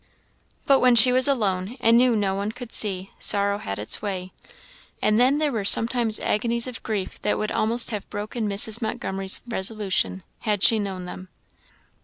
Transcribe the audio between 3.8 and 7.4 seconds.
way; and then there were sometimes agonies of grief that